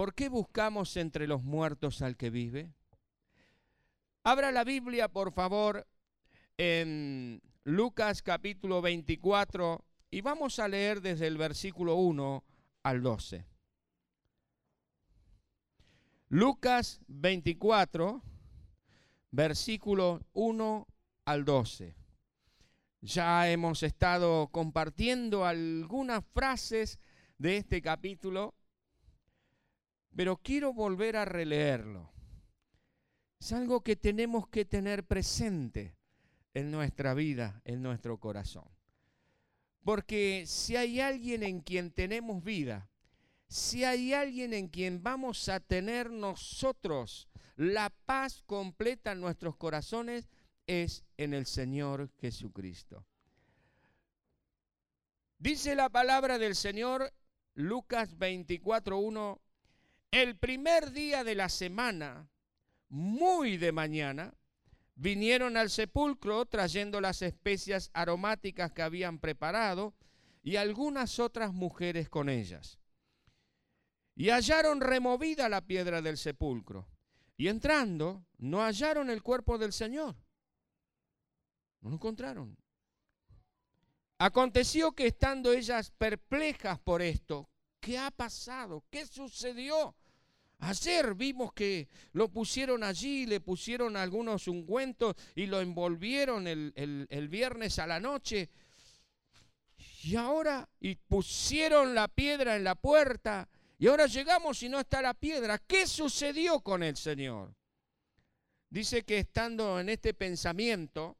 [0.00, 2.72] ¿por qué buscamos entre los muertos al que vive?
[4.24, 5.86] Abra la Biblia, por favor,
[6.56, 12.42] en Lucas capítulo 24 y vamos a leer desde el versículo 1
[12.82, 13.44] al 12.
[16.30, 18.22] Lucas 24,
[19.32, 20.86] versículo 1
[21.26, 21.94] al 12.
[23.02, 26.98] Ya hemos estado compartiendo algunas frases
[27.36, 28.54] de este capítulo,
[30.14, 32.10] pero quiero volver a releerlo.
[33.38, 35.96] Es algo que tenemos que tener presente
[36.54, 38.68] en nuestra vida, en nuestro corazón.
[39.82, 42.90] Porque si hay alguien en quien tenemos vida,
[43.48, 50.28] si hay alguien en quien vamos a tener nosotros la paz completa en nuestros corazones,
[50.66, 53.04] es en el Señor Jesucristo.
[55.38, 57.12] Dice la palabra del Señor,
[57.54, 59.40] Lucas 24.1,
[60.10, 62.28] el primer día de la semana,
[62.88, 64.34] muy de mañana,
[64.96, 69.94] vinieron al sepulcro trayendo las especias aromáticas que habían preparado
[70.42, 72.78] y algunas otras mujeres con ellas.
[74.14, 76.88] Y hallaron removida la piedra del sepulcro.
[77.36, 80.14] Y entrando, no hallaron el cuerpo del Señor.
[81.80, 82.58] No lo encontraron.
[84.18, 87.48] Aconteció que estando ellas perplejas por esto,
[87.80, 88.84] ¿qué ha pasado?
[88.90, 89.96] ¿Qué sucedió?
[90.60, 97.28] Ayer vimos que lo pusieron allí, le pusieron algunos ungüentos y lo envolvieron el, el,
[97.28, 98.50] viernes a la noche.
[100.02, 105.00] Y ahora, y pusieron la piedra en la puerta, y ahora llegamos y no está
[105.00, 105.58] la piedra.
[105.58, 107.54] ¿Qué sucedió con el Señor?
[108.68, 111.16] Dice que estando en este pensamiento,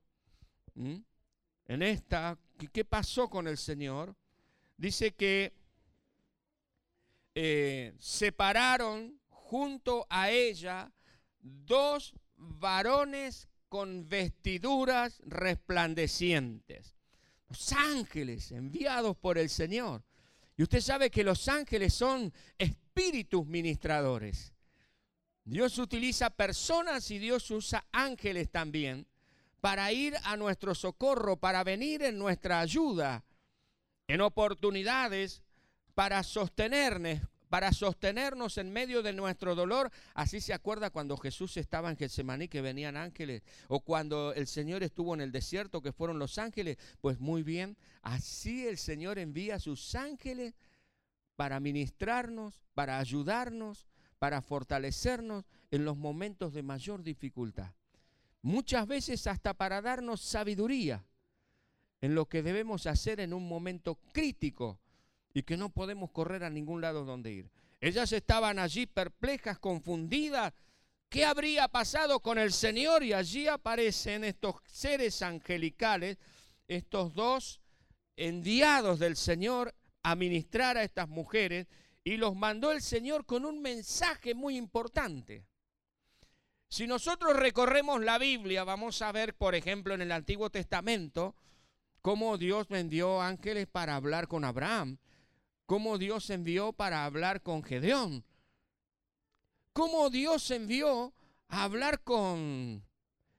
[0.75, 2.39] en esta,
[2.73, 4.15] ¿qué pasó con el Señor?
[4.77, 5.55] Dice que
[7.35, 9.20] eh, separaron
[9.51, 10.93] junto a ella
[11.41, 16.95] dos varones con vestiduras resplandecientes.
[17.49, 20.05] Los ángeles enviados por el Señor.
[20.57, 24.53] Y usted sabe que los ángeles son espíritus ministradores.
[25.43, 29.05] Dios utiliza personas y Dios usa ángeles también
[29.61, 33.25] para ir a nuestro socorro, para venir en nuestra ayuda,
[34.07, 35.43] en oportunidades,
[35.97, 37.19] para sostenernos,
[37.51, 39.91] para sostenernos en medio de nuestro dolor.
[40.15, 44.83] Así se acuerda cuando Jesús estaba en Getsemaní que venían ángeles, o cuando el Señor
[44.83, 46.79] estuvo en el desierto que fueron los ángeles.
[47.01, 50.55] Pues muy bien, así el Señor envía sus ángeles
[51.35, 53.89] para ministrarnos, para ayudarnos,
[54.21, 57.73] para fortalecernos en los momentos de mayor dificultad.
[58.43, 61.05] Muchas veces hasta para darnos sabiduría
[62.01, 64.79] en lo que debemos hacer en un momento crítico
[65.33, 67.51] y que no podemos correr a ningún lado donde ir.
[67.81, 70.53] Ellas estaban allí perplejas, confundidas.
[71.09, 73.03] ¿Qué habría pasado con el Señor?
[73.03, 76.19] Y allí aparecen estos seres angelicales,
[76.69, 77.61] estos dos
[78.17, 81.67] enviados del Señor a ministrar a estas mujeres
[82.05, 85.45] y los mandó el Señor con un mensaje muy importante.
[86.69, 91.35] Si nosotros recorremos la Biblia, vamos a ver, por ejemplo, en el Antiguo Testamento,
[92.01, 94.99] cómo Dios envió ángeles para hablar con Abraham
[95.71, 98.25] cómo Dios envió para hablar con Gedeón,
[99.73, 101.15] cómo Dios envió
[101.47, 102.85] a hablar con,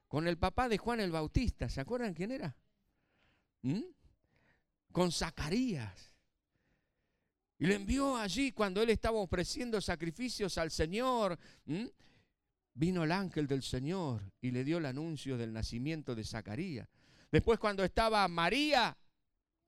[0.07, 1.67] con el papá de Juan el Bautista.
[1.67, 2.55] ¿Se acuerdan quién era?
[3.63, 3.81] ¿Mm?
[4.93, 6.13] Con Zacarías.
[7.59, 11.37] Y le envió allí cuando él estaba ofreciendo sacrificios al Señor.
[12.75, 16.87] Vino el ángel del Señor y le dio el anuncio del nacimiento de Zacarías.
[17.29, 18.97] Después cuando estaba María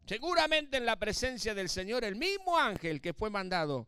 [0.06, 3.88] Seguramente en la presencia del Señor, el mismo ángel que fue mandado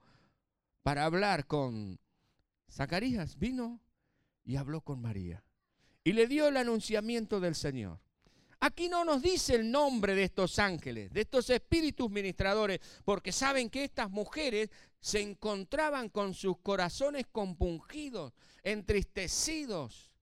[0.81, 1.99] para hablar con
[2.71, 3.81] Zacarías vino
[4.43, 5.43] y habló con María
[6.03, 7.99] y le dio el anunciamiento del Señor.
[8.61, 13.69] Aquí no nos dice el nombre de estos ángeles, de estos espíritus ministradores, porque saben
[13.69, 14.69] que estas mujeres
[15.01, 18.33] se encontraban con sus corazones compungidos,
[18.63, 20.14] entristecidos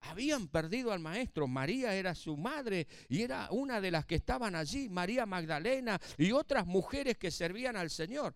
[0.00, 1.46] habían perdido al maestro.
[1.46, 6.32] María era su madre y era una de las que estaban allí, María Magdalena y
[6.32, 8.34] otras mujeres que servían al Señor.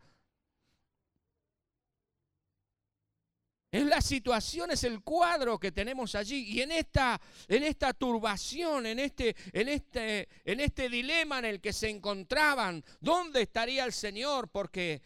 [3.72, 6.44] Es la situación, es el cuadro que tenemos allí.
[6.44, 7.18] Y en esta,
[7.48, 12.84] en esta turbación, en este, en, este, en este dilema en el que se encontraban,
[13.00, 14.50] ¿dónde estaría el Señor?
[14.50, 15.00] Porque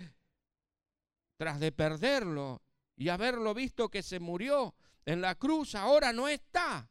[1.36, 2.60] tras de perderlo
[2.96, 4.74] y haberlo visto que se murió,
[5.06, 6.90] en la cruz ahora no está.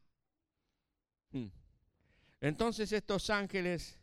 [1.32, 1.48] Hmm.
[2.40, 4.00] Entonces estos ángeles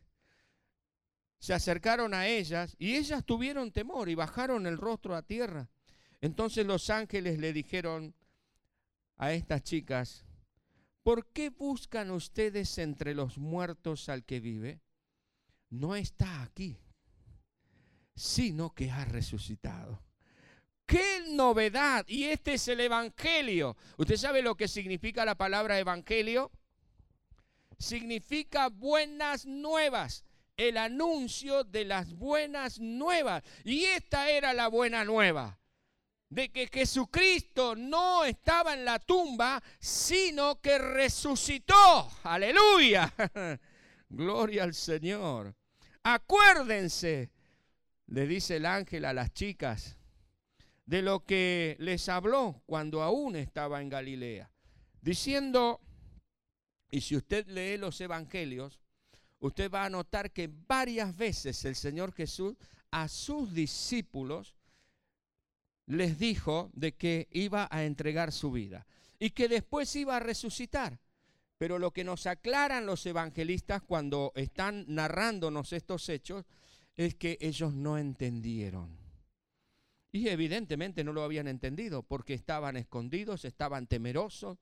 [1.38, 5.68] se acercaron a ellas y ellas tuvieron temor y bajaron el rostro a tierra.
[6.20, 8.14] Entonces los ángeles le dijeron
[9.16, 10.24] a estas chicas,
[11.02, 14.80] ¿por qué buscan ustedes entre los muertos al que vive?
[15.70, 16.78] No está aquí,
[18.14, 20.00] sino que ha resucitado.
[20.92, 22.04] ¡Qué novedad!
[22.06, 23.78] Y este es el Evangelio.
[23.96, 26.52] ¿Usted sabe lo que significa la palabra Evangelio?
[27.78, 30.22] Significa buenas nuevas,
[30.54, 33.42] el anuncio de las buenas nuevas.
[33.64, 35.58] Y esta era la buena nueva
[36.28, 42.12] de que Jesucristo no estaba en la tumba, sino que resucitó.
[42.22, 43.14] Aleluya.
[44.10, 45.56] Gloria al Señor.
[46.02, 47.30] Acuérdense,
[48.08, 49.96] le dice el ángel a las chicas,
[50.86, 54.50] de lo que les habló cuando aún estaba en Galilea,
[55.00, 55.80] diciendo,
[56.90, 58.80] y si usted lee los evangelios,
[59.40, 62.54] usted va a notar que varias veces el Señor Jesús
[62.90, 64.54] a sus discípulos
[65.86, 68.86] les dijo de que iba a entregar su vida
[69.18, 71.00] y que después iba a resucitar.
[71.58, 76.44] Pero lo que nos aclaran los evangelistas cuando están narrándonos estos hechos
[76.96, 79.01] es que ellos no entendieron.
[80.12, 84.58] Y evidentemente no lo habían entendido porque estaban escondidos, estaban temerosos,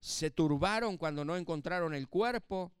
[0.00, 2.72] se turbaron cuando no encontraron el cuerpo.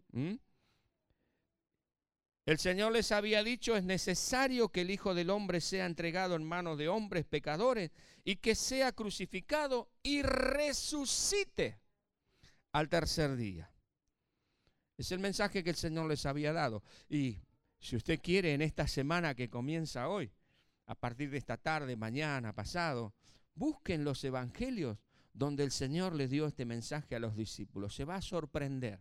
[2.44, 6.42] El Señor les había dicho, es necesario que el Hijo del Hombre sea entregado en
[6.42, 7.92] manos de hombres pecadores
[8.24, 11.78] y que sea crucificado y resucite
[12.72, 13.70] al tercer día.
[14.98, 16.82] Es el mensaje que el Señor les había dado.
[17.08, 17.38] Y
[17.78, 20.32] si usted quiere, en esta semana que comienza hoy,
[20.90, 23.14] a partir de esta tarde, mañana, pasado,
[23.54, 24.98] busquen los evangelios
[25.32, 27.94] donde el Señor les dio este mensaje a los discípulos.
[27.94, 29.00] Se va a sorprender.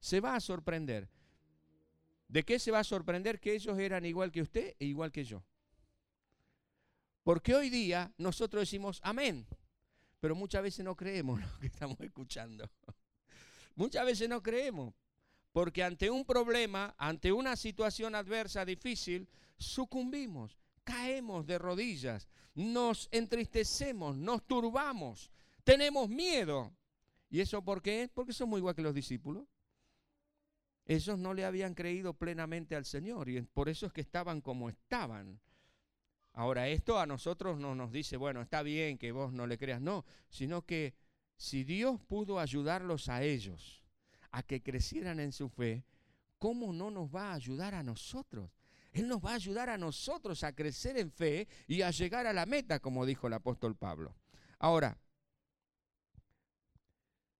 [0.00, 1.08] Se va a sorprender.
[2.26, 5.22] ¿De qué se va a sorprender que ellos eran igual que usted e igual que
[5.22, 5.44] yo?
[7.22, 9.46] Porque hoy día nosotros decimos amén,
[10.18, 12.68] pero muchas veces no creemos lo que estamos escuchando.
[13.76, 14.92] Muchas veces no creemos,
[15.52, 24.16] porque ante un problema, ante una situación adversa, difícil, sucumbimos, caemos de rodillas, nos entristecemos,
[24.16, 25.30] nos turbamos,
[25.64, 26.72] tenemos miedo.
[27.30, 28.10] ¿Y eso por qué?
[28.12, 29.46] Porque somos igual que los discípulos.
[30.84, 34.68] Ellos no le habían creído plenamente al Señor y por eso es que estaban como
[34.68, 35.40] estaban.
[36.34, 39.80] Ahora, esto a nosotros no nos dice, bueno, está bien que vos no le creas,
[39.80, 40.94] no, sino que
[41.36, 43.84] si Dios pudo ayudarlos a ellos
[44.30, 45.84] a que crecieran en su fe,
[46.38, 48.50] ¿cómo no nos va a ayudar a nosotros?
[48.92, 52.32] Él nos va a ayudar a nosotros a crecer en fe y a llegar a
[52.32, 54.14] la meta, como dijo el apóstol Pablo.
[54.58, 54.98] Ahora,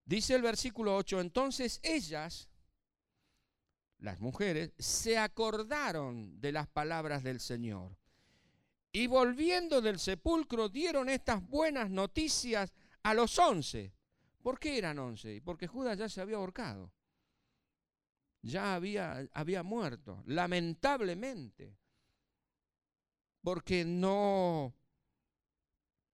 [0.05, 2.49] dice el versículo 8, entonces ellas
[4.03, 7.95] las mujeres, se acordaron de las palabras del Señor.
[8.91, 13.93] Y volviendo del sepulcro dieron estas buenas noticias a los once.
[14.41, 15.41] ¿Por qué eran once?
[15.43, 16.91] Porque Judas ya se había ahorcado.
[18.43, 21.75] Ya había, había muerto, lamentablemente.
[23.41, 24.75] Porque no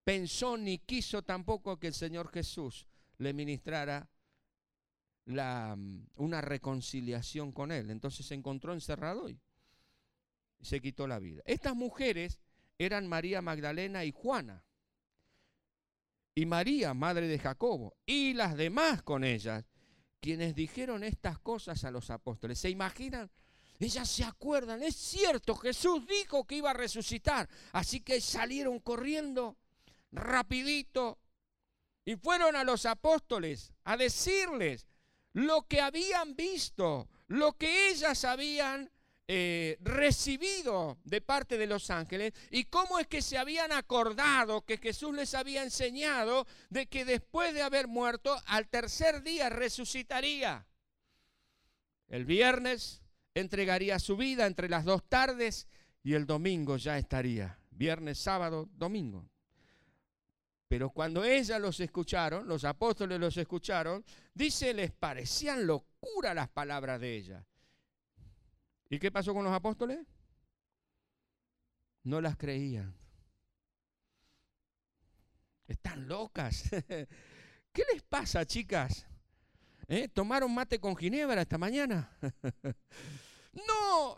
[0.04, 2.88] pensó ni quiso tampoco que el Señor Jesús
[3.18, 4.10] le ministrara
[5.26, 7.92] mm, una reconciliación con él.
[7.92, 9.40] Entonces se encontró encerrado y
[10.62, 11.42] se quitó la vida.
[11.46, 12.40] Estas mujeres
[12.78, 14.64] eran María Magdalena y Juana.
[16.34, 19.69] Y María, madre de Jacobo, y las demás con ellas,
[20.20, 22.60] quienes dijeron estas cosas a los apóstoles.
[22.60, 23.30] ¿Se imaginan?
[23.80, 27.50] Ellas se acuerdan, es cierto, Jesús dijo que iba a resucitar.
[27.72, 29.56] Así que salieron corriendo
[30.12, 31.18] rapidito
[32.04, 34.86] y fueron a los apóstoles a decirles,
[35.34, 38.92] lo que habían visto, lo que ellas habían
[39.32, 44.80] eh, recibido de parte de los ángeles y cómo es que se habían acordado que
[44.80, 50.66] Jesús les había enseñado de que después de haber muerto, al tercer día resucitaría.
[52.08, 53.04] El viernes
[53.36, 55.68] entregaría su vida entre las dos tardes
[56.02, 57.60] y el domingo ya estaría.
[57.70, 59.30] Viernes, sábado, domingo.
[60.68, 67.00] Pero cuando ellas los escucharon, los apóstoles los escucharon, dice, les parecían locura las palabras
[67.00, 67.46] de ella.
[68.90, 70.00] ¿Y qué pasó con los apóstoles?
[72.04, 72.96] No las creían.
[75.68, 76.64] Están locas.
[77.72, 79.06] ¿Qué les pasa, chicas?
[79.88, 80.08] ¿Eh?
[80.08, 82.18] ¿Tomaron mate con ginebra esta mañana?
[83.54, 84.18] no,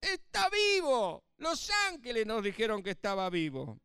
[0.00, 1.24] está vivo.
[1.38, 3.80] Los ángeles nos dijeron que estaba vivo.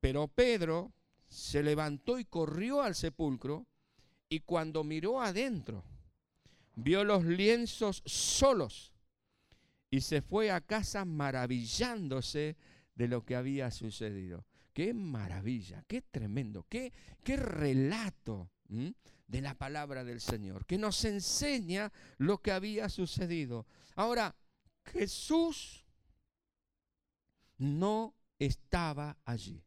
[0.00, 0.92] Pero Pedro
[1.28, 3.66] se levantó y corrió al sepulcro
[4.28, 5.84] y cuando miró adentro,
[6.76, 8.92] vio los lienzos solos
[9.90, 12.56] y se fue a casa maravillándose
[12.94, 14.44] de lo que había sucedido.
[14.72, 21.92] Qué maravilla, qué tremendo, qué, qué relato de la palabra del Señor, que nos enseña
[22.18, 23.66] lo que había sucedido.
[23.94, 24.34] Ahora,
[24.84, 25.84] Jesús
[27.56, 29.64] no estaba allí.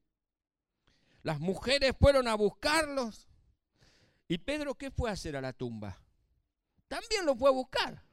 [1.23, 3.27] Las mujeres fueron a buscarlos.
[4.27, 6.01] ¿Y Pedro qué fue a hacer a la tumba?
[6.87, 8.03] También lo fue a buscar.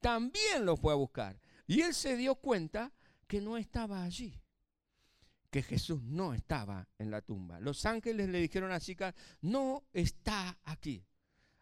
[0.00, 1.40] También lo fue a buscar.
[1.66, 2.92] Y él se dio cuenta
[3.26, 4.42] que no estaba allí
[5.52, 7.60] que Jesús no estaba en la tumba.
[7.60, 11.04] Los ángeles le dijeron a la chica, no está aquí.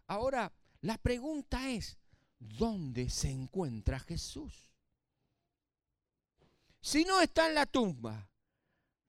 [0.07, 1.99] Ahora, la pregunta es,
[2.39, 4.71] ¿dónde se encuentra Jesús?
[6.81, 8.31] Si no está en la tumba,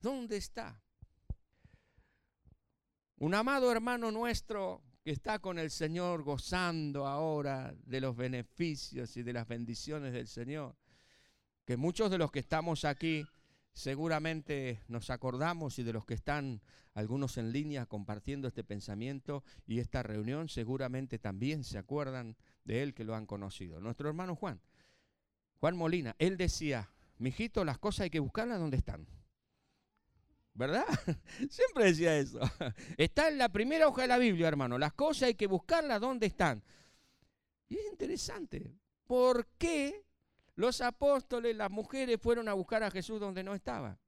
[0.00, 0.82] ¿dónde está?
[3.18, 9.22] Un amado hermano nuestro que está con el Señor gozando ahora de los beneficios y
[9.22, 10.76] de las bendiciones del Señor,
[11.64, 13.24] que muchos de los que estamos aquí
[13.74, 16.60] Seguramente nos acordamos y de los que están
[16.92, 22.92] algunos en línea compartiendo este pensamiento y esta reunión, seguramente también se acuerdan de él
[22.92, 23.80] que lo han conocido.
[23.80, 24.60] Nuestro hermano Juan,
[25.58, 29.06] Juan Molina, él decía, mijito, las cosas hay que buscarlas donde están.
[30.54, 30.84] ¿Verdad?
[31.50, 32.40] Siempre decía eso.
[32.96, 34.78] Está en la primera hoja de la Biblia, hermano.
[34.78, 36.62] Las cosas hay que buscarlas donde están.
[37.68, 38.74] Y es interesante.
[39.06, 40.04] ¿Por qué
[40.54, 43.98] los apóstoles, las mujeres fueron a buscar a Jesús donde no estaba.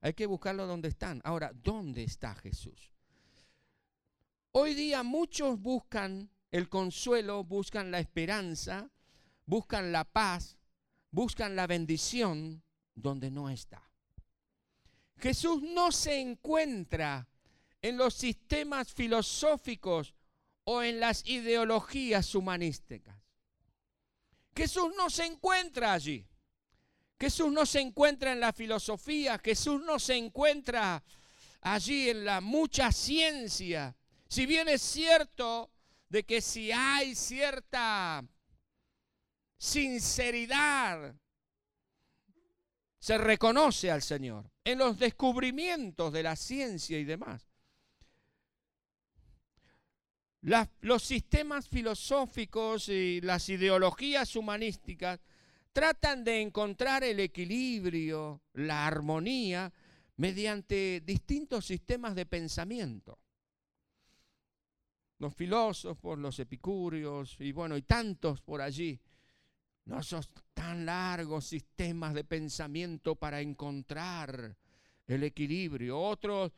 [0.00, 1.20] Hay que buscarlo donde están.
[1.24, 2.90] Ahora, ¿dónde está Jesús?
[4.52, 8.90] Hoy día muchos buscan el consuelo, buscan la esperanza,
[9.44, 10.56] buscan la paz,
[11.10, 12.62] buscan la bendición
[12.94, 13.89] donde no está.
[15.20, 17.28] Jesús no se encuentra
[17.82, 20.14] en los sistemas filosóficos
[20.64, 23.16] o en las ideologías humanísticas.
[24.54, 26.26] Jesús no se encuentra allí.
[27.18, 31.02] Jesús no se encuentra en la filosofía, Jesús no se encuentra
[31.60, 33.94] allí en la mucha ciencia.
[34.26, 35.70] Si bien es cierto
[36.08, 38.24] de que si hay cierta
[39.58, 41.14] sinceridad,
[42.98, 47.50] se reconoce al Señor en los descubrimientos de la ciencia y demás
[50.42, 55.20] los sistemas filosóficos y las ideologías humanísticas
[55.72, 59.72] tratan de encontrar el equilibrio, la armonía,
[60.16, 63.18] mediante distintos sistemas de pensamiento.
[65.18, 68.98] Los filósofos, los epicúreos y bueno, y tantos por allí.
[69.90, 70.22] No son
[70.54, 74.56] tan largos sistemas de pensamiento para encontrar
[75.08, 75.98] el equilibrio.
[75.98, 76.52] Otros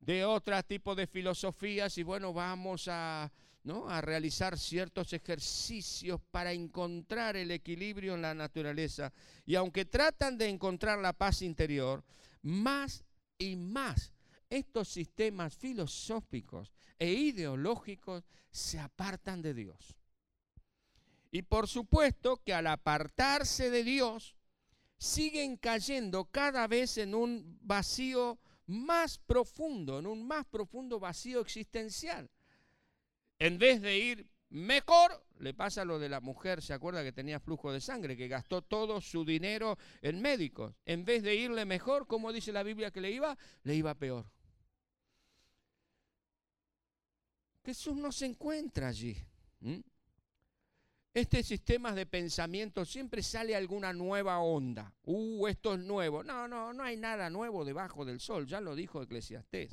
[0.00, 3.30] de otro tipo de filosofías y bueno, vamos a,
[3.62, 3.88] ¿no?
[3.88, 9.12] a realizar ciertos ejercicios para encontrar el equilibrio en la naturaleza.
[9.46, 12.02] Y aunque tratan de encontrar la paz interior,
[12.42, 13.04] más
[13.38, 14.12] y más
[14.48, 19.99] estos sistemas filosóficos e ideológicos se apartan de Dios.
[21.30, 24.34] Y por supuesto que al apartarse de Dios,
[25.00, 32.30] siguen cayendo cada vez en un vacío más profundo, en un más profundo vacío existencial.
[33.38, 37.40] En vez de ir mejor, le pasa lo de la mujer, ¿se acuerda que tenía
[37.40, 40.74] flujo de sangre, que gastó todo su dinero en médicos?
[40.84, 44.30] En vez de irle mejor, como dice la Biblia que le iba, le iba peor.
[47.64, 49.16] Jesús no se encuentra allí
[51.12, 54.94] este sistema de pensamiento siempre sale alguna nueva onda.
[55.04, 56.22] Uh, esto es nuevo.
[56.22, 59.72] No, no, no hay nada nuevo debajo del sol, ya lo dijo Eclesiastés.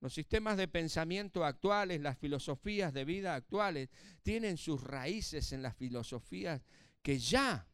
[0.00, 3.88] Los sistemas de pensamiento actuales, las filosofías de vida actuales,
[4.22, 6.60] tienen sus raíces en las filosofías
[7.00, 7.66] que ya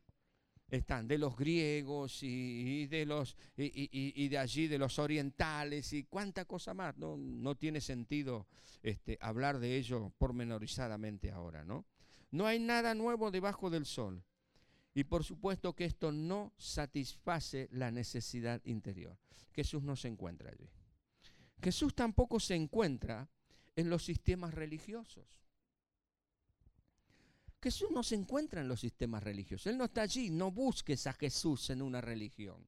[0.69, 6.45] están de los griegos y, de los y, de allí de los orientales y cuánta
[6.45, 6.97] cosa más.
[6.97, 8.47] No, no tiene sentido
[8.85, 11.85] este, hablar de ello pormenorizadamente ahora, ¿no?
[12.31, 14.23] No hay nada nuevo debajo del sol.
[14.95, 19.17] Y por supuesto que esto no satisface la necesidad interior.
[19.53, 20.69] Jesús no se encuentra allí.
[21.63, 23.29] Jesús tampoco se encuentra
[23.77, 25.41] en los sistemas religiosos.
[27.63, 29.67] Jesús no se encuentra en los sistemas religiosos.
[29.67, 30.31] Él no está allí.
[30.31, 32.67] No busques a Jesús en una religión.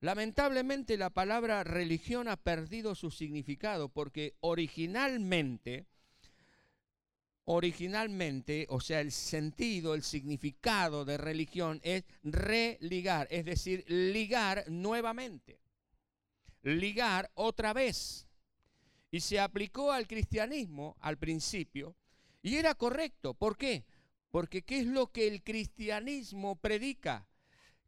[0.00, 5.86] Lamentablemente la palabra religión ha perdido su significado porque originalmente
[7.46, 15.58] originalmente, o sea, el sentido, el significado de religión es religar, es decir, ligar nuevamente,
[16.62, 18.26] ligar otra vez.
[19.10, 21.94] Y se aplicó al cristianismo al principio
[22.42, 23.34] y era correcto.
[23.34, 23.84] ¿Por qué?
[24.30, 27.28] Porque ¿qué es lo que el cristianismo predica?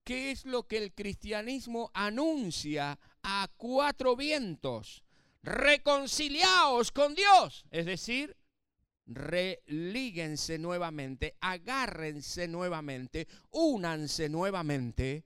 [0.06, 5.02] ¿qué es lo que el cristianismo anuncia a cuatro vientos?
[5.42, 8.36] Reconciliaos con Dios, es decir,
[9.06, 15.24] relíguense nuevamente, agárrense nuevamente, únanse nuevamente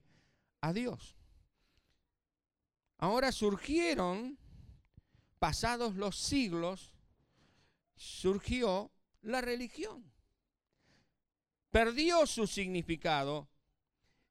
[0.61, 1.15] a Dios.
[2.97, 4.37] Ahora surgieron,
[5.39, 6.93] pasados los siglos,
[7.95, 10.11] surgió la religión.
[11.71, 13.47] Perdió su significado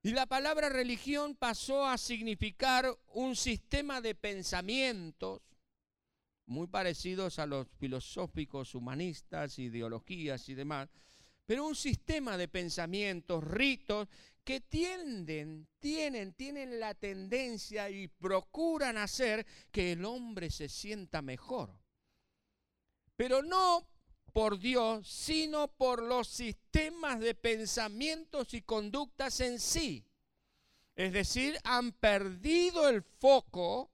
[0.02, 5.42] y la palabra religión pasó a significar un sistema de pensamientos
[6.50, 10.88] muy parecidos a los filosóficos, humanistas, ideologías y demás,
[11.47, 14.09] pero un sistema de pensamientos, ritos,
[14.42, 21.78] que tienden, tienen, tienen la tendencia y procuran hacer que el hombre se sienta mejor.
[23.16, 23.87] Pero no
[24.33, 30.04] por Dios, sino por los sistemas de pensamientos y conductas en sí.
[30.97, 33.92] Es decir, han perdido el foco,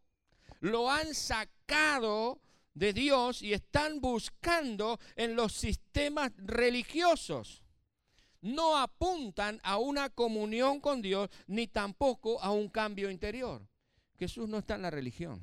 [0.60, 2.40] lo han sacado
[2.76, 7.62] de Dios y están buscando en los sistemas religiosos.
[8.42, 13.66] No apuntan a una comunión con Dios ni tampoco a un cambio interior.
[14.18, 15.40] Jesús no está en la religión.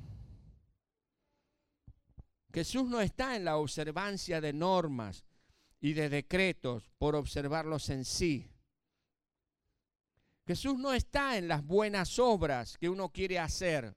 [2.52, 5.24] Jesús no está en la observancia de normas
[5.80, 8.48] y de decretos por observarlos en sí.
[10.46, 13.96] Jesús no está en las buenas obras que uno quiere hacer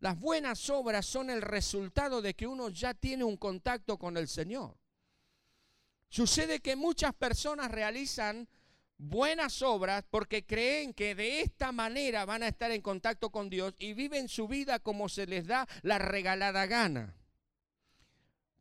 [0.00, 4.28] las buenas obras son el resultado de que uno ya tiene un contacto con el
[4.28, 4.74] Señor.
[6.08, 8.48] Sucede que muchas personas realizan
[8.96, 13.74] buenas obras porque creen que de esta manera van a estar en contacto con Dios
[13.78, 17.14] y viven su vida como se les da la regalada gana.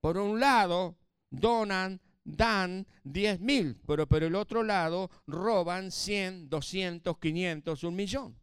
[0.01, 0.97] Por un lado,
[1.29, 8.38] donan, dan 10 mil, pero por el otro lado roban 100, 200, 500, un millón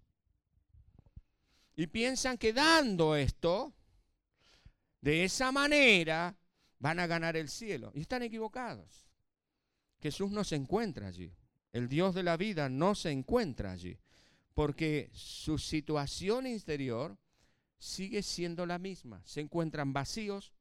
[1.77, 3.75] y piensan que dando esto,
[5.03, 6.35] de esa manera,
[6.79, 7.93] van a ganar el cielo.
[7.95, 9.07] Y están equivocados.
[10.01, 11.35] Jesús no se encuentra allí.
[11.73, 13.99] El Dios de la vida no se encuentra allí.
[14.55, 17.19] Porque su situación interior
[17.79, 19.23] sigue siendo la misma.
[19.27, 20.55] Se encuentran vacíos,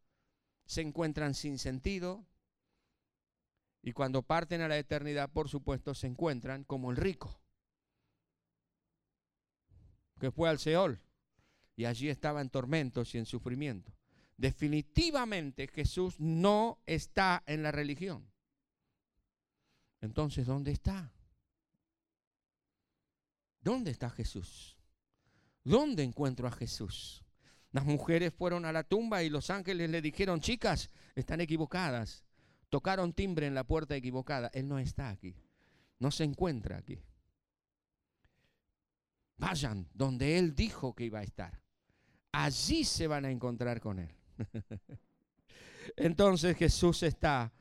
[0.66, 2.26] se encuentran sin sentido.
[3.82, 7.40] Y cuando parten a la eternidad, por supuesto, se encuentran como el rico
[10.26, 11.00] que fue al Seol
[11.76, 13.94] y allí estaba en tormentos y en sufrimiento.
[14.38, 18.28] Definitivamente Jesús no está en la religión.
[20.02, 21.14] Entonces, ¿dónde está?
[23.62, 24.80] ¿Dónde está Jesús?
[25.64, 27.24] ¿Dónde encuentro a Jesús?
[27.72, 32.26] Las mujeres fueron a la tumba y los ángeles le dijeron, chicas, están equivocadas.
[32.70, 34.50] Tocaron timbre en la puerta equivocada.
[34.56, 35.36] Él no está aquí.
[36.00, 37.00] No se encuentra aquí.
[39.38, 41.62] Vayan donde Él dijo que iba a estar.
[42.32, 44.16] Allí se van a encontrar con Él.
[45.96, 47.54] Entonces Jesús está,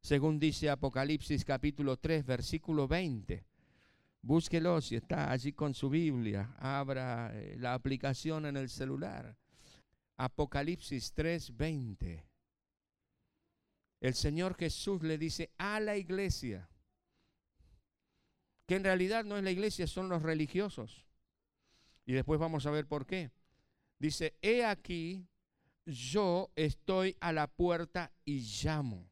[0.00, 3.44] según dice Apocalipsis capítulo 3, versículo 20.
[4.22, 6.54] Búsquelo si está allí con su Biblia.
[6.58, 9.36] Abra eh, la aplicación en el celular.
[10.16, 12.24] Apocalipsis 3, 20.
[14.00, 16.68] El Señor Jesús le dice a la iglesia,
[18.66, 21.04] que en realidad no es la iglesia, son los religiosos.
[22.04, 23.30] Y después vamos a ver por qué.
[23.98, 25.26] Dice, he aquí,
[25.86, 29.08] yo estoy a la puerta y llamo.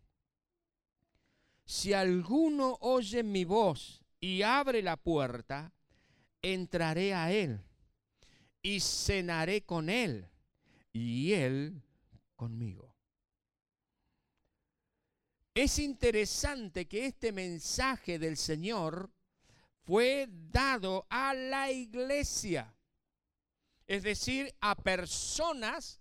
[1.65, 5.73] Si alguno oye mi voz y abre la puerta,
[6.43, 7.61] entraré a él
[8.63, 10.29] y cenaré con él
[10.93, 11.83] y él
[12.35, 12.97] conmigo.
[15.55, 19.11] Es interesante que este mensaje del Señor
[19.83, 22.75] fue dado a la iglesia,
[23.91, 26.01] es decir, a personas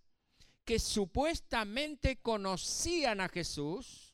[0.63, 4.13] que supuestamente conocían a Jesús,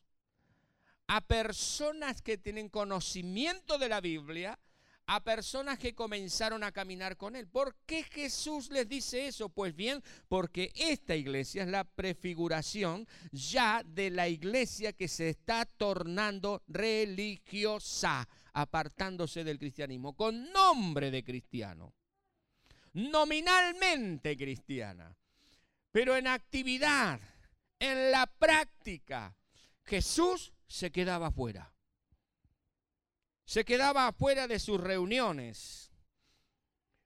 [1.06, 4.58] a personas que tienen conocimiento de la Biblia,
[5.04, 7.48] a personas que comenzaron a caminar con Él.
[7.48, 9.50] ¿Por qué Jesús les dice eso?
[9.50, 15.66] Pues bien, porque esta iglesia es la prefiguración ya de la iglesia que se está
[15.66, 21.92] tornando religiosa apartándose del cristianismo, con nombre de cristiano,
[22.96, 25.14] nominalmente cristiana,
[25.92, 27.20] pero en actividad,
[27.78, 29.36] en la práctica,
[29.84, 31.72] Jesús se quedaba fuera.
[33.44, 35.92] Se quedaba afuera de sus reuniones.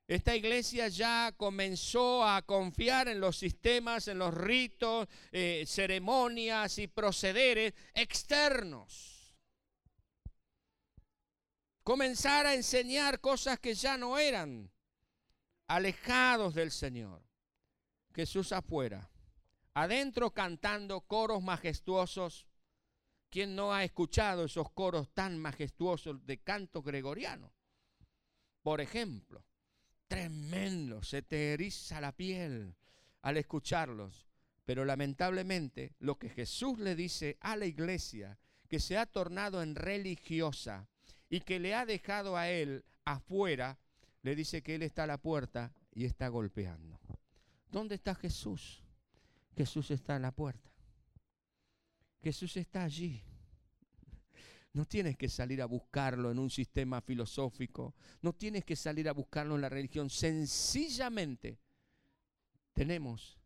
[0.07, 6.87] Esta iglesia ya comenzó a confiar en los sistemas, en los ritos, eh, ceremonias y
[6.87, 9.21] procederes externos
[11.83, 14.71] comenzar a enseñar cosas que ya no eran,
[15.71, 17.23] alejados del Señor.
[18.13, 19.09] Jesús afuera,
[19.73, 22.49] adentro cantando coros majestuosos.
[23.31, 27.53] ¿Quién no ha escuchado esos coros tan majestuosos de canto gregoriano?
[28.63, 29.47] Por ejemplo,
[30.09, 32.75] tremendo, se te eriza la piel
[33.23, 34.27] al escucharlos.
[34.65, 39.77] Pero lamentablemente lo que Jesús le dice a la iglesia, que se ha tornado en
[39.77, 40.89] religiosa
[41.29, 43.79] y que le ha dejado a él afuera,
[44.23, 47.01] le dice que él está a la puerta y está golpeando.
[47.71, 48.83] ¿Dónde está Jesús?
[49.57, 50.71] Jesús está en la puerta.
[52.23, 53.23] Jesús está allí.
[54.73, 57.95] No tienes que salir a buscarlo en un sistema filosófico.
[58.23, 60.11] No tienes que salir a buscarlo en la religión.
[60.11, 61.59] Sencillamente
[62.73, 63.39] tenemos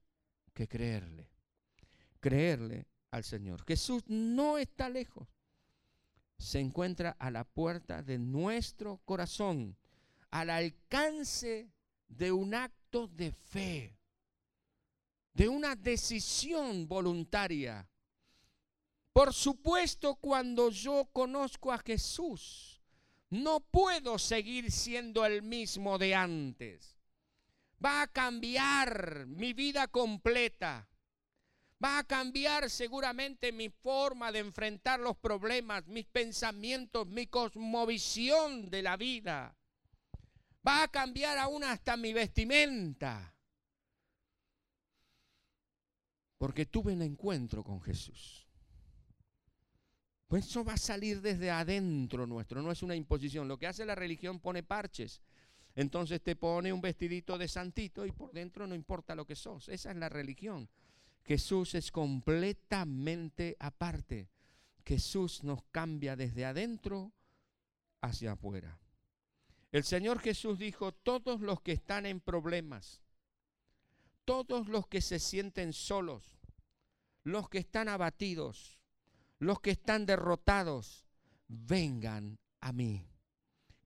[0.52, 1.30] que creerle.
[2.20, 3.64] Creerle al Señor.
[3.66, 5.28] Jesús no está lejos.
[6.36, 9.76] Se encuentra a la puerta de nuestro corazón,
[10.34, 11.70] al alcance
[12.08, 13.96] de un acto de fe,
[15.32, 17.88] de una decisión voluntaria.
[19.12, 22.80] Por supuesto, cuando yo conozco a Jesús,
[23.30, 26.94] no puedo seguir siendo el mismo de antes
[27.84, 30.88] va a cambiar mi vida completa.
[31.82, 38.82] Va a cambiar seguramente mi forma de enfrentar los problemas, mis pensamientos, mi cosmovisión de
[38.82, 39.54] la vida.
[40.66, 43.34] Va a cambiar aún hasta mi vestimenta.
[46.38, 48.46] Porque tuve un encuentro con Jesús.
[50.26, 53.46] Pues eso va a salir desde adentro nuestro, no es una imposición.
[53.46, 55.20] Lo que hace la religión pone parches.
[55.76, 59.68] Entonces te pone un vestidito de santito y por dentro no importa lo que sos.
[59.68, 60.68] Esa es la religión.
[61.24, 64.28] Jesús es completamente aparte.
[64.84, 67.12] Jesús nos cambia desde adentro
[68.00, 68.78] hacia afuera.
[69.74, 73.02] El Señor Jesús dijo, todos los que están en problemas,
[74.24, 76.38] todos los que se sienten solos,
[77.24, 78.78] los que están abatidos,
[79.40, 81.08] los que están derrotados,
[81.48, 83.04] vengan a mí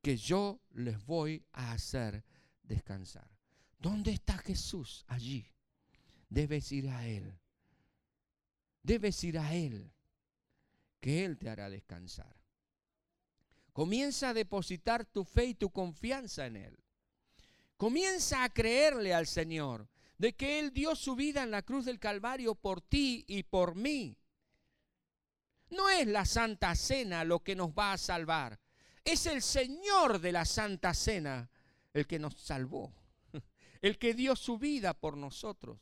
[0.02, 2.22] que yo les voy a hacer
[2.64, 3.30] descansar.
[3.78, 5.06] ¿Dónde está Jesús?
[5.08, 5.50] Allí.
[6.28, 7.40] Debes ir a Él.
[8.82, 9.90] Debes ir a Él,
[11.00, 12.37] que Él te hará descansar.
[13.78, 16.76] Comienza a depositar tu fe y tu confianza en Él.
[17.76, 19.86] Comienza a creerle al Señor
[20.16, 23.76] de que Él dio su vida en la cruz del Calvario por ti y por
[23.76, 24.18] mí.
[25.70, 28.58] No es la Santa Cena lo que nos va a salvar.
[29.04, 31.48] Es el Señor de la Santa Cena
[31.92, 32.92] el que nos salvó,
[33.80, 35.78] el que dio su vida por nosotros.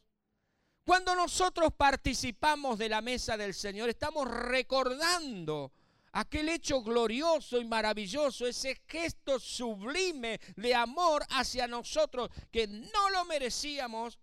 [0.84, 5.72] Cuando nosotros participamos de la mesa del Señor, estamos recordando
[6.16, 13.26] aquel hecho glorioso y maravilloso, ese gesto sublime de amor hacia nosotros que no lo
[13.26, 14.18] merecíamos,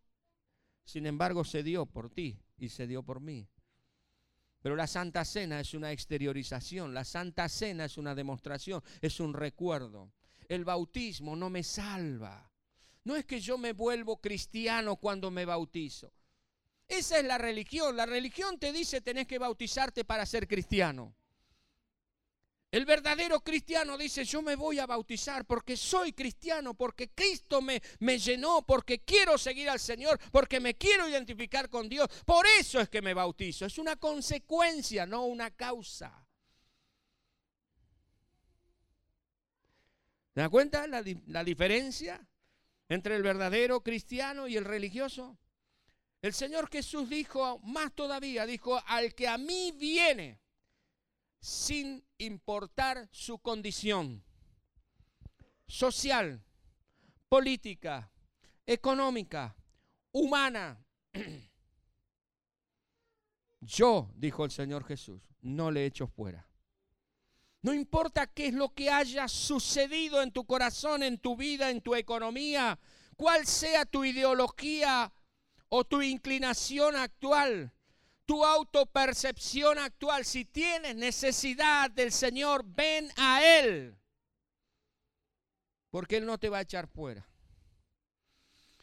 [0.84, 3.48] sin embargo se dio por ti y se dio por mí.
[4.60, 9.34] Pero la Santa Cena es una exteriorización, la Santa Cena es una demostración, es un
[9.34, 10.14] recuerdo.
[10.48, 12.50] El bautismo no me salva.
[13.04, 16.14] No es que yo me vuelvo cristiano cuando me bautizo.
[16.88, 17.96] Esa es la religión.
[17.96, 21.14] La religión te dice tenés que bautizarte para ser cristiano.
[22.74, 27.80] El verdadero cristiano dice, yo me voy a bautizar porque soy cristiano, porque Cristo me,
[28.00, 32.08] me, llenó, porque quiero seguir al Señor, porque me quiero identificar con Dios.
[32.26, 33.68] Por eso es que me bautizo.
[33.68, 36.26] Es una consecuencia, no una causa.
[40.34, 42.28] ¿Se da cuenta la, la diferencia
[42.90, 45.38] entre el verdadero cristiano y el religioso?
[46.24, 50.43] El Señor Jesús dijo, más todavía, dijo, al que a mí viene
[51.44, 54.24] sin importar su condición
[55.68, 56.42] social,
[57.28, 58.10] política,
[58.66, 59.54] económica,
[60.14, 60.82] humana.
[63.60, 66.48] Yo, dijo el Señor Jesús, no le echo fuera.
[67.62, 71.82] No importa qué es lo que haya sucedido en tu corazón, en tu vida, en
[71.82, 72.80] tu economía,
[73.18, 75.12] cuál sea tu ideología
[75.68, 77.74] o tu inclinación actual
[78.34, 80.26] tu autopercepción actual.
[80.26, 83.96] Si tienes necesidad del Señor, ven a Él.
[85.92, 87.30] Porque Él no te va a echar fuera.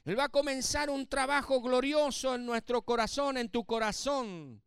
[0.05, 4.63] Él va a comenzar un trabajo glorioso en nuestro corazón, en tu corazón.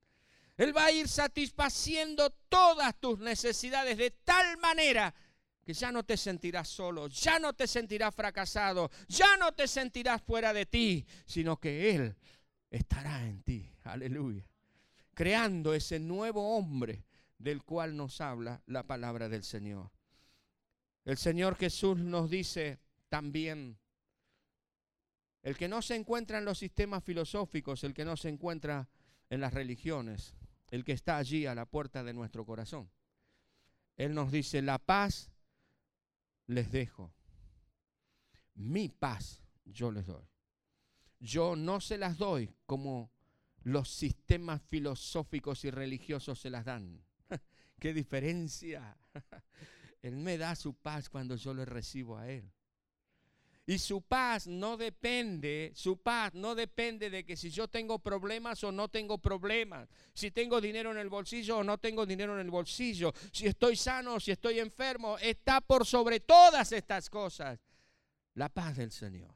[0.57, 5.15] Él va a ir satisfaciendo todas tus necesidades de tal manera
[5.63, 10.21] que ya no te sentirás solo, ya no te sentirás fracasado, ya no te sentirás
[10.21, 12.17] fuera de ti, sino que Él
[12.69, 13.71] estará en ti.
[13.85, 14.45] Aleluya
[15.13, 17.05] creando ese nuevo hombre
[17.37, 19.91] del cual nos habla la palabra del Señor.
[21.05, 23.77] El Señor Jesús nos dice también,
[25.41, 28.87] el que no se encuentra en los sistemas filosóficos, el que no se encuentra
[29.29, 30.35] en las religiones,
[30.69, 32.89] el que está allí a la puerta de nuestro corazón.
[33.97, 35.29] Él nos dice, la paz
[36.47, 37.13] les dejo,
[38.55, 40.23] mi paz yo les doy.
[41.19, 43.12] Yo no se las doy como
[43.63, 47.03] los sistemas filosóficos y religiosos se las dan.
[47.79, 48.97] ¡Qué diferencia!
[50.01, 52.51] Él me da su paz cuando yo le recibo a Él.
[53.65, 58.61] Y su paz no depende, su paz no depende de que si yo tengo problemas
[58.65, 62.41] o no tengo problemas, si tengo dinero en el bolsillo o no tengo dinero en
[62.41, 67.57] el bolsillo, si estoy sano o si estoy enfermo, está por sobre todas estas cosas
[68.33, 69.33] la paz del Señor.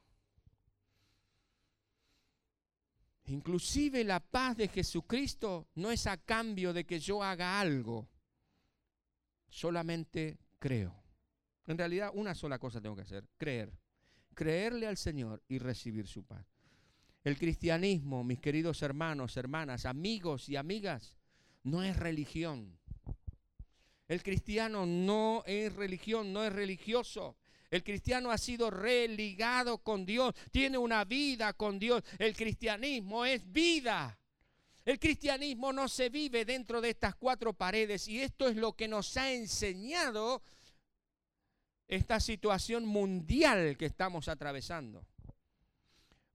[3.28, 8.10] Inclusive la paz de Jesucristo no es a cambio de que yo haga algo,
[9.50, 10.96] solamente creo.
[11.66, 13.72] En realidad una sola cosa tengo que hacer, creer
[14.38, 16.46] creerle al Señor y recibir su paz.
[17.24, 21.18] El cristianismo, mis queridos hermanos, hermanas, amigos y amigas,
[21.64, 22.78] no es religión.
[24.08, 27.36] El cristiano no es religión, no es religioso.
[27.70, 32.04] El cristiano ha sido religado con Dios, tiene una vida con Dios.
[32.18, 34.18] El cristianismo es vida.
[34.86, 38.88] El cristianismo no se vive dentro de estas cuatro paredes y esto es lo que
[38.88, 40.42] nos ha enseñado
[41.90, 45.06] esta situación mundial que estamos atravesando.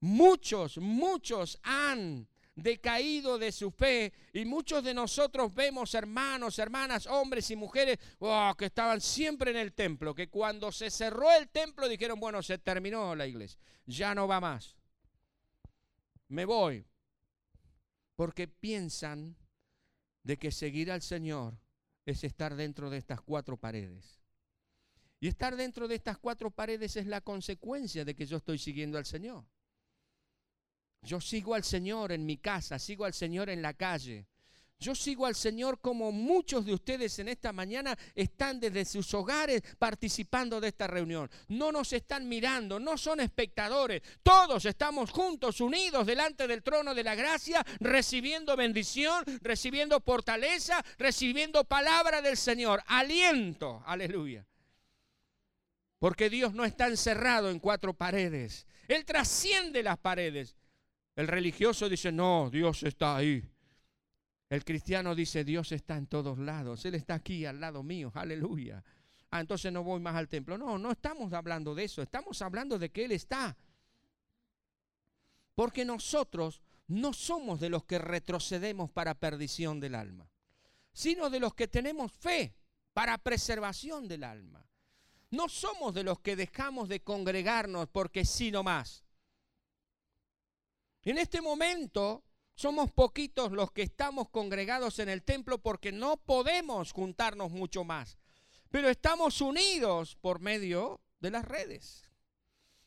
[0.00, 7.50] Muchos, muchos han decaído de su fe y muchos de nosotros vemos hermanos, hermanas, hombres
[7.50, 11.88] y mujeres oh, que estaban siempre en el templo, que cuando se cerró el templo
[11.88, 14.76] dijeron, bueno, se terminó la iglesia, ya no va más.
[16.28, 16.86] Me voy,
[18.16, 19.36] porque piensan
[20.22, 21.58] de que seguir al Señor
[22.06, 24.20] es estar dentro de estas cuatro paredes.
[25.20, 28.98] Y estar dentro de estas cuatro paredes es la consecuencia de que yo estoy siguiendo
[28.98, 29.44] al Señor.
[31.02, 34.26] Yo sigo al Señor en mi casa, sigo al Señor en la calle.
[34.82, 39.62] Yo sigo al Señor como muchos de ustedes en esta mañana están desde sus hogares
[39.78, 41.30] participando de esta reunión.
[41.48, 44.02] No nos están mirando, no son espectadores.
[44.24, 51.62] Todos estamos juntos, unidos delante del trono de la gracia, recibiendo bendición, recibiendo fortaleza, recibiendo
[51.62, 53.84] palabra del Señor, aliento.
[53.86, 54.44] Aleluya.
[56.00, 58.66] Porque Dios no está encerrado en cuatro paredes.
[58.88, 60.56] Él trasciende las paredes.
[61.14, 63.42] El religioso dice, no, Dios está ahí.
[64.48, 66.84] El cristiano dice, Dios está en todos lados.
[66.84, 68.12] Él está aquí al lado mío.
[68.14, 68.82] Aleluya.
[69.30, 70.58] Ah, entonces no voy más al templo.
[70.58, 72.02] No, no estamos hablando de eso.
[72.02, 73.56] Estamos hablando de que Él está.
[75.54, 80.28] Porque nosotros no somos de los que retrocedemos para perdición del alma,
[80.92, 82.54] sino de los que tenemos fe
[82.92, 84.66] para preservación del alma.
[85.30, 89.01] No somos de los que dejamos de congregarnos porque sí no más.
[91.04, 96.92] En este momento somos poquitos los que estamos congregados en el templo porque no podemos
[96.92, 98.18] juntarnos mucho más.
[98.70, 102.08] Pero estamos unidos por medio de las redes.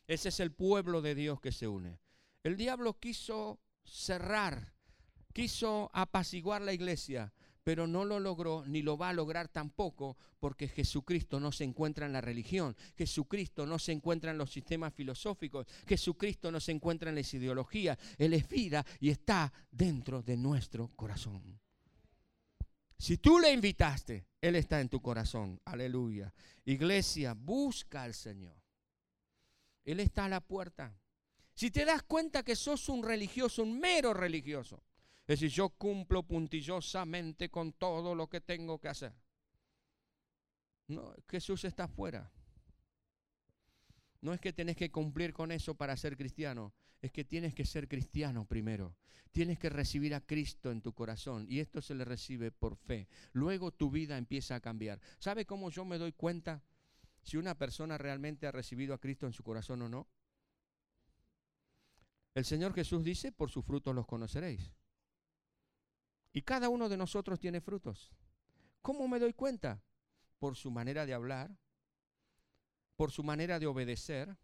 [0.06, 2.00] Ese es el pueblo de Dios que se une.
[2.42, 4.72] El diablo quiso cerrar,
[5.32, 7.32] quiso apaciguar la iglesia,
[7.66, 12.06] pero no lo logró ni lo va a lograr tampoco porque Jesucristo no se encuentra
[12.06, 17.08] en la religión, Jesucristo no se encuentra en los sistemas filosóficos, Jesucristo no se encuentra
[17.08, 21.58] en las ideologías, Él es vida y está dentro de nuestro corazón.
[22.96, 26.32] Si tú le invitaste, Él está en tu corazón, aleluya.
[26.66, 28.62] Iglesia, busca al Señor.
[29.84, 30.96] Él está a la puerta.
[31.52, 34.84] Si te das cuenta que sos un religioso, un mero religioso,
[35.26, 39.12] es decir, yo cumplo puntillosamente con todo lo que tengo que hacer.
[40.86, 42.30] No, Jesús está afuera.
[44.20, 47.64] No es que tienes que cumplir con eso para ser cristiano, es que tienes que
[47.64, 48.96] ser cristiano primero.
[49.32, 53.08] Tienes que recibir a Cristo en tu corazón y esto se le recibe por fe.
[53.32, 55.00] Luego tu vida empieza a cambiar.
[55.18, 56.62] ¿Sabe cómo yo me doy cuenta
[57.22, 60.08] si una persona realmente ha recibido a Cristo en su corazón o no?
[62.34, 64.72] El Señor Jesús dice, por sus frutos los conoceréis.
[66.36, 68.12] Y cada uno de nosotros tiene frutos.
[68.82, 69.82] ¿Cómo me doy cuenta?
[70.38, 71.56] Por su manera de hablar,
[72.94, 74.36] por su manera de obedecer,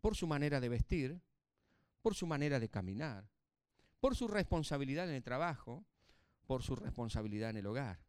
[0.00, 1.20] por su manera de vestir,
[2.00, 3.28] por su manera de caminar,
[4.00, 5.84] por su responsabilidad en el trabajo,
[6.46, 8.00] por su responsabilidad en el hogar.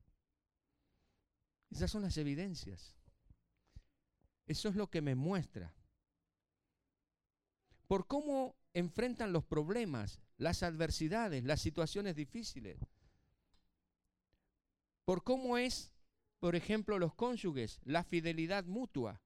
[1.71, 2.95] Esas son las evidencias.
[4.47, 5.75] Eso es lo que me muestra.
[7.87, 12.77] Por cómo enfrentan los problemas, las adversidades, las situaciones difíciles.
[15.05, 15.95] Por cómo es
[16.45, 19.19] por ejemplo, los cónyuges, la fidelidad mutua,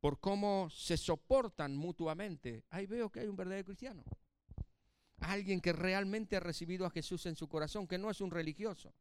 [0.00, 2.64] por cómo se soportan mutuamente.
[2.70, 4.02] Ahí veo que hay un verdadero cristiano.
[5.20, 8.94] Alguien que realmente ha recibido a Jesús en su corazón, que no es un religioso.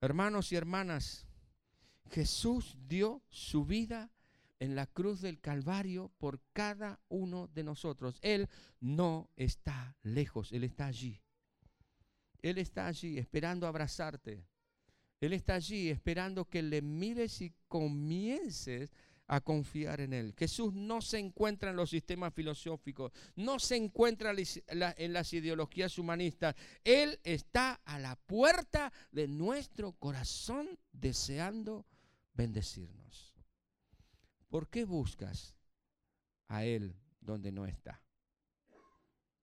[0.00, 1.26] Hermanos y hermanas,
[2.10, 4.10] Jesús dio su vida
[4.58, 8.18] en la cruz del Calvario por cada uno de nosotros.
[8.22, 8.48] Él
[8.80, 11.20] no está lejos, Él está allí.
[12.42, 14.46] Él está allí esperando abrazarte.
[15.20, 18.92] Él está allí esperando que le mires y comiences
[19.28, 20.34] a confiar en Él.
[20.36, 26.54] Jesús no se encuentra en los sistemas filosóficos, no se encuentra en las ideologías humanistas.
[26.84, 31.86] Él está a la puerta de nuestro corazón deseando
[32.34, 33.25] bendecirnos.
[34.48, 35.56] ¿Por qué buscas
[36.48, 38.02] a Él donde no está?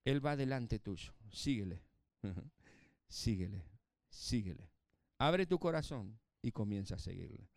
[0.06, 1.14] Él va delante tuyo.
[1.32, 1.82] Síguele.
[3.08, 3.64] síguele.
[4.10, 4.70] Síguele.
[5.18, 7.50] Abre tu corazón y comienza a seguirle.